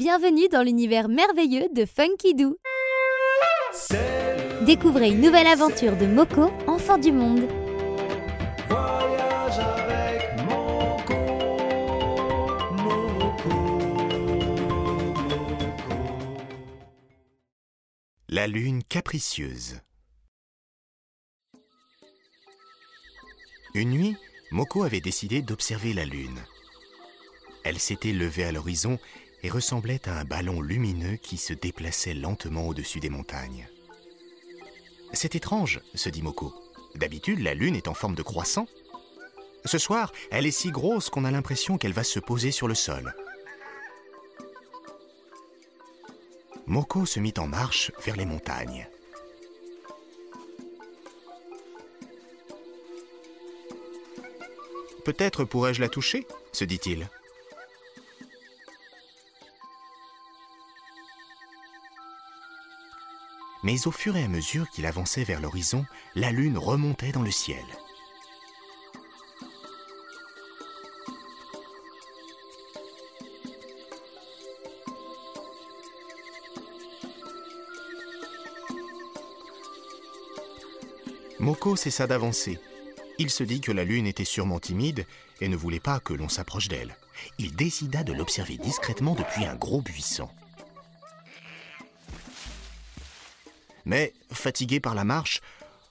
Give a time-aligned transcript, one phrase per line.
[0.00, 2.56] Bienvenue dans l'univers merveilleux de Funky Doo.
[4.64, 7.46] Découvrez une nouvelle aventure de Moko, enfant du monde.
[8.66, 11.14] Voyage avec Moko,
[12.78, 14.30] Moko, Moko.
[18.30, 19.80] La lune capricieuse.
[23.74, 24.16] Une nuit,
[24.50, 26.38] Moko avait décidé d'observer la lune.
[27.64, 28.98] Elle s'était levée à l'horizon
[29.42, 33.68] et ressemblait à un ballon lumineux qui se déplaçait lentement au-dessus des montagnes.
[35.12, 36.54] C'est étrange, se dit Moko.
[36.94, 38.66] D'habitude, la lune est en forme de croissant.
[39.64, 42.74] Ce soir, elle est si grosse qu'on a l'impression qu'elle va se poser sur le
[42.74, 43.14] sol.
[46.66, 48.88] Moko se mit en marche vers les montagnes.
[55.04, 57.08] Peut-être pourrais-je la toucher se dit-il.
[63.62, 67.30] Mais au fur et à mesure qu'il avançait vers l'horizon, la lune remontait dans le
[67.30, 67.64] ciel.
[81.38, 82.58] Moko cessa d'avancer.
[83.18, 85.06] Il se dit que la lune était sûrement timide
[85.40, 86.96] et ne voulait pas que l'on s'approche d'elle.
[87.38, 90.28] Il décida de l'observer discrètement depuis un gros buisson.
[93.90, 95.40] Mais, fatigué par la marche,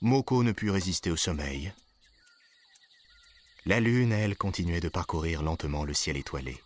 [0.00, 1.72] Moko ne put résister au sommeil.
[3.66, 6.60] La lune, elle, continuait de parcourir lentement le ciel étoilé.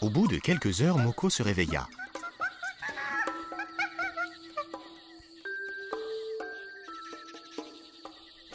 [0.00, 1.86] Au bout de quelques heures, Moko se réveilla.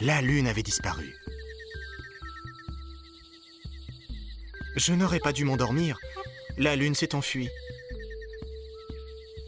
[0.00, 1.12] La lune avait disparu.
[4.76, 5.98] Je n'aurais pas dû m'endormir.
[6.56, 7.48] La lune s'est enfuie.